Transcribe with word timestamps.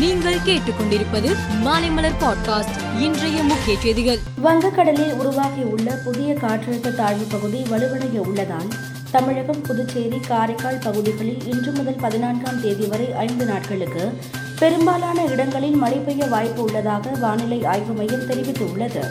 நீங்கள் 0.00 0.38
கேட்டுக்கொண்டிருப்பது 0.46 1.36
மாலைமலர் 1.64 2.18
பாட்காஸ்ட் 2.20 3.00
இன்றைய 3.00 3.42
முக்கிய 3.42 3.78
செய்திகள். 3.78 4.18
வங்கக்கடலில் 4.44 5.12
உருவாகியுள்ள 5.12 5.90
புதிய 6.04 6.34
காற்றழுத்த 6.34 6.94
தாழ்வு 6.94 7.24
பகுதி 7.24 7.62
வலுவடைய 7.70 8.18
உள்ளதால் 8.18 8.68
தமிழகம் 9.10 9.62
புதுச்சேரி 9.62 10.20
காரைக்கால் 10.20 10.78
பகுதிகளில் 10.78 11.46
இன்று 11.46 11.72
முதல் 11.72 11.96
பதினான்காம் 12.00 12.60
தேதி 12.60 12.86
வரை 12.86 13.14
ஐந்து 13.14 13.44
நாட்களுக்கு 13.44 14.18
பெரும்பாலான 14.58 15.24
இடங்களில் 15.24 15.74
மழை 15.74 15.98
பெய்ய 15.98 16.26
வாய்ப்பு 16.26 16.62
உள்ளதாக 16.62 17.10
வானிலை 17.10 17.64
ஆய்வு 17.64 17.92
மையம் 17.92 18.26
தெரிவித்துள்ளது. 18.26 19.04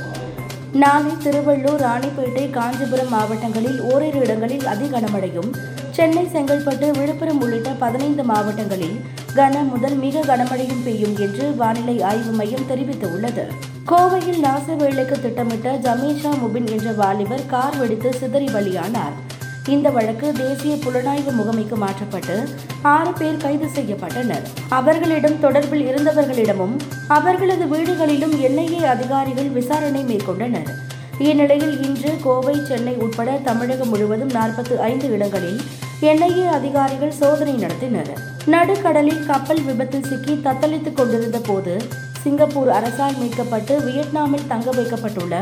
நாளை 0.73 1.11
திருவள்ளூர் 1.11 1.81
ராணிப்பேட்டை 1.81 2.49
காஞ்சிபுரம் 2.49 3.09
மாவட்டங்களில் 3.09 3.81
ஓரிரு 3.81 4.19
இடங்களில் 4.19 4.65
அதி 4.65 4.85
கனமழையும் 4.85 5.53
சென்னை 5.91 6.25
செங்கல்பட்டு 6.25 6.91
விழுப்புரம் 6.91 7.41
உள்ளிட்ட 7.41 7.69
பதினைந்து 7.69 8.23
மாவட்டங்களில் 8.23 9.01
கன 9.36 9.70
முதல் 9.70 9.96
மிக 9.96 10.20
கனமழையும் 10.20 10.84
பெய்யும் 10.84 11.18
என்று 11.18 11.55
வானிலை 11.55 12.02
ஆய்வு 12.02 12.32
மையம் 12.32 12.68
தெரிவித்துள்ளது. 12.70 13.43
கோவையில் 13.87 14.39
நாச 14.39 14.75
வேலைக்கு 14.75 15.21
திட்டமிட்ட 15.21 15.74
ஜமீஷா 15.74 16.32
முபின் 16.43 16.70
என்ற 16.70 16.92
வாலிபர் 16.92 17.46
கார் 17.46 17.78
வெடித்து 17.78 18.14
சிதறி 18.14 18.46
பலியானார். 18.46 19.15
இந்த 19.68 19.89
வழக்கு 19.89 20.34
தேசிய 20.34 20.75
புலனாய்வு 20.75 21.32
முகமைக்கு 21.32 21.75
மாற்றப்பட்டு 21.75 22.50
ஆறு 22.82 23.14
பேர் 23.14 23.37
கைது 23.37 23.65
செய்யப்பட்டனர். 23.65 24.46
அவர்களிடம் 24.70 25.42
தொடர்பில் 25.42 25.86
இருந்தவர்களிடமும் 25.89 26.75
அவர்களது 27.07 27.65
வீடுகளிலும் 27.65 28.36
என்ஐஏ 28.48 28.82
அதிகாரிகள் 28.86 29.50
விசாரணை 29.50 30.04
மேற்கொண்டனர். 30.04 30.70
இந்நிலையில் 31.20 31.84
இன்று 31.84 32.16
கோவை 32.23 32.56
சென்னை 32.67 32.94
உட்பட 32.94 33.31
தமிழகம் 33.31 33.89
முழுவதும் 33.89 34.31
நாற்பத்தி 34.31 34.78
ஐந்து 34.78 35.11
இடங்களில் 35.11 35.61
என்ஐஏ 36.02 36.48
அதிகாரிகள் 36.48 37.11
சோதனை 37.11 37.53
நடத்தினர். 37.53 38.14
நடுக்கடலில் 38.52 39.25
கப்பல் 39.25 39.61
விபத்தில் 39.61 40.05
சிக்கி 40.05 40.33
தத்தளித்துக் 40.44 40.94
கொண்டிருந்த 40.94 41.39
போது 41.39 41.73
சிங்கப்பூர் 42.23 42.69
அரசால் 42.69 43.17
மீட்கப்பட்டு 43.22 43.73
வியட்நாமில் 43.83 44.47
தங்க 44.47 44.69
வைக்கப்பட்டுள்ள 44.72 45.36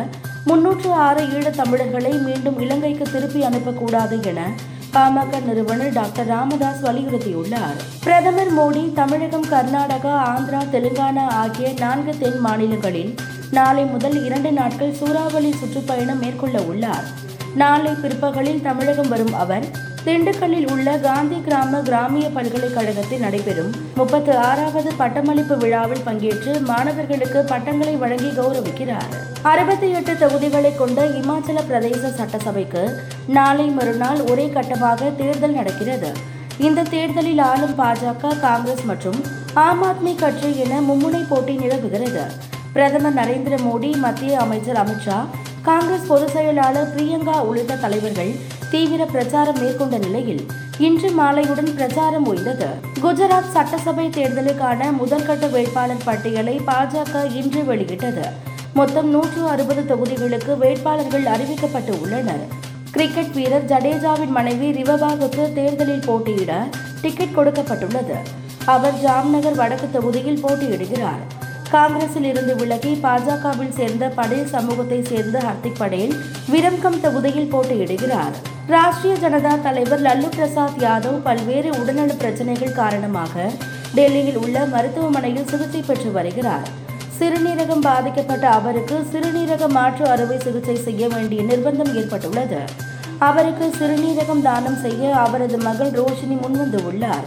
முன்னூற்று 0.45 0.89
ஆறு 1.05 1.21
ஈழத் 1.35 1.55
தமிழர்களை 1.55 2.11
மீண்டும் 2.17 2.57
இலங்கைக்கு 2.59 3.05
திருப்பி 3.11 3.41
அனுப்பக்கூடாது 3.41 4.17
என 4.23 4.41
பாமக 4.93 5.41
நிறுவனர் 5.45 5.93
டாக்டர் 5.93 6.27
ராமதாஸ் 6.27 6.83
வலியுறுத்தியுள்ளார். 6.83 7.77
பிரதமர் 8.03 8.53
மோடி 8.57 8.83
தமிழகம் 8.93 9.49
கர்நாடகா 9.51 10.13
ஆந்திரா 10.33 10.61
தெலுங்கானா 10.75 11.25
ஆகிய 11.41 11.73
நான்கு 11.79 12.15
தென் 12.19 12.39
மாநிலங்களில் 12.39 13.15
நாளை 13.51 13.83
முதல் 13.85 14.17
இரண்டு 14.25 14.51
நாட்கள் 14.51 14.93
சூறாவளி 14.93 15.51
சுற்றுப்பயணம் 15.51 16.19
மேற்கொள்ள 16.19 16.59
உள்ளார். 16.61 17.05
நாளை 17.55 17.91
பிற்பகலில் 17.91 18.61
தமிழகம் 18.61 19.07
வரும் 19.07 19.33
அவர் 19.33 19.67
திண்டுக்கல்லில் 20.07 20.67
உள்ள 20.73 20.89
காந்தி 21.05 21.37
கிராம 21.45 21.79
கிராமிய 21.87 22.25
பல்கலைக்கழகத்தில் 22.35 23.23
நடைபெறும் 23.23 23.71
முப்பத்து 23.99 24.33
ஆறாவது 24.49 24.89
பட்டமளிப்பு 24.99 25.55
விழாவில் 25.63 26.03
பங்கேற்று 26.05 26.51
மாணவர்களுக்கு 26.69 27.39
பட்டங்களை 27.51 27.95
வழங்கி 28.03 28.29
கௌரவிக்கிறார். 28.37 29.09
அறுபத்தி 29.51 29.89
எட்டு 29.97 30.13
தொகுதிகளை 30.21 30.71
கொண்ட 30.75 31.05
இமாச்சல 31.19 31.65
பிரதேச 31.69 32.11
சட்டசபைக்கு 32.19 32.83
நாளை 33.37 33.67
மறுநாள் 33.77 34.21
ஒரே 34.31 34.45
கட்டமாக 34.55 35.09
தேர்தல் 35.15 35.57
நடக்கிறது. 35.59 36.11
இந்த 36.67 36.87
தேர்தலில் 36.93 37.43
ஆளும் 37.49 37.77
பாஜக 37.81 38.33
காங்கிரஸ் 38.47 38.85
மற்றும் 38.91 39.19
ஆம் 39.67 39.83
ஆத்மி 39.89 40.15
கட்சி 40.15 40.51
என 40.65 40.79
மும்முனை 40.89 41.23
போட்டி 41.31 41.55
நிலவுகிறது. 41.63 42.23
பிரதமர் 42.75 43.19
நரேந்திர 43.21 43.57
மோடி 43.67 43.91
மத்திய 44.05 44.39
அமைச்சர் 44.45 44.81
அமித்ஷா 44.83 45.19
காங்கிரஸ் 45.69 46.09
பொதுச் 46.09 46.35
செயலாளர் 46.35 46.91
பிரியங்கா 46.95 47.37
உள்ளிட்ட 47.47 47.75
தலைவர்கள் 47.75 48.31
தீவிர 48.71 49.05
பிரச்சாரம் 49.05 49.59
மேற்கொண்ட 49.61 49.97
நிலையில் 49.97 50.45
இன்று 50.77 51.09
மாலையுடன் 51.09 51.73
பிரச்சாரம் 51.73 52.25
ஓய்ந்தது 52.33 52.67
குஜராத் 53.03 53.51
சட்டசபை 53.51 54.07
தேர்தலுக்கான 54.07 54.89
முதற்கட்ட 55.01 55.49
வேட்பாளர் 55.49 56.03
பட்டியலை 56.05 56.61
பாஜக 56.67 57.35
இன்று 57.35 57.65
வெளியிட்டது. 57.65 58.25
மொத்தம் 58.73 59.09
நூற்று 59.09 59.47
அறுபது 59.47 59.81
தொகுதிகளுக்கு 59.81 60.57
வேட்பாளர்கள் 60.57 61.23
அறிவிக்கப்பட்டு 61.23 62.01
உள்ளனர். 62.01 62.43
கிரிக்கெட் 62.91 63.33
வீரர் 63.33 63.65
ஜடேஜாவின் 63.65 64.35
மனைவி 64.39 64.71
ரிவபாவுக்கு 64.81 65.53
தேர்தலில் 65.53 66.03
போட்டியிட 66.05 66.67
டிக்கெட் 67.01 67.35
கொடுக்கப்பட்டுள்ளது. 67.35 68.17
அவர் 68.65 68.99
ஜாம்நகர் 69.05 69.55
வடக்கு 69.55 69.89
தொகுதியில் 69.91 70.43
போட்டியிடுகிறார். 70.45 71.23
காங்கிரஸில் 71.69 72.23
இருந்து 72.23 72.55
விலகி 72.55 72.99
பாஜகவில் 73.03 73.73
சேர்ந்த 73.77 74.07
படேல் 74.07 74.47
சமூகத்தை 74.47 75.03
சேர்ந்த 75.03 75.39
ஹர்திக் 75.39 75.77
படேல் 75.77 76.13
விரம்கம் 76.51 77.01
தொகுதியில் 77.01 77.53
போட்டியிடுகிறார். 77.53 78.37
ராஷ்டிரிய 78.71 79.15
ஜனதா 79.23 79.51
தலைவர் 79.61 80.01
லல்லு 80.05 80.29
பிரசாத் 80.35 80.79
யாதவ் 80.79 81.19
பல்வேறு 81.23 81.69
உடல்நல 81.79 82.13
பிரச்சனைகள் 82.13 82.73
காரணமாக 82.79 83.45
டெல்லியில் 83.95 84.37
உள்ள 84.37 84.65
மருத்துவமனையில் 84.65 85.45
சிகிச்சை 85.45 85.81
பெற்று 85.81 86.09
வருகிறார். 86.11 86.67
சிறுநீரகம் 87.19 87.83
பாதிக்கப்பட்ட 87.85 88.49
அவருக்கு 88.49 88.95
சிறுநீரக 89.11 89.69
மாற்று 89.69 90.05
அறுவை 90.07 90.39
சிகிச்சை 90.39 90.75
செய்ய 90.87 91.07
வேண்டிய 91.07 91.43
நிர்பந்தம் 91.43 91.93
ஏற்பட்டுள்ளது. 91.95 92.59
அவருக்கு 93.29 93.67
சிறுநீரகம் 93.79 94.41
தானம் 94.41 94.79
செய்ய 94.81 95.15
அவரது 95.15 95.57
மகள் 95.57 95.93
ரோஷினி 95.99 96.37
முன்வந்து 96.43 96.81
உள்ளார். 96.89 97.25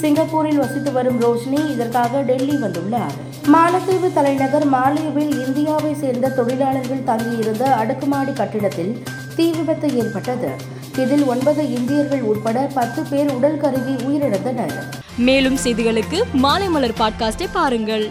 சிங்கப்பூரில் 0.00 0.62
வசித்து 0.62 0.92
வரும் 0.92 1.20
ரோஷினி 1.26 1.60
இதற்காக 1.74 2.22
டெல்லி 2.22 2.56
வந்துள்ளார். 2.64 3.14
மாலத்தீவு 3.54 4.10
தலைநகர் 4.12 4.66
மாலேவில் 4.76 5.32
இந்தியாவை 5.46 5.94
சேர்ந்த 5.94 6.34
தொழிலாளர்கள் 6.40 7.06
தங்கியிருந்த 7.12 7.64
அடுக்குமாடி 7.82 8.32
கட்டிடத்தில் 8.32 8.92
தீ 9.36 9.46
விபத்து 9.50 9.88
ஏற்பட்டது. 10.00 10.50
இதில் 10.98 11.24
ஒன்பது 11.24 11.70
இந்தியர்கள் 11.70 12.22
உட்பட 12.22 12.70
பத்து 12.74 13.02
பேர் 13.02 13.30
உடல் 13.32 13.58
கருவி 13.58 13.92
உயிரிழந்தனர். 13.92 14.72
மேலும் 15.16 15.58
செய்திகளுக்கு 15.64 16.22
மாலைமலர் 16.42 16.94
பாட்காஸ்டை 16.98 17.48
பாருங்கள். 17.52 18.10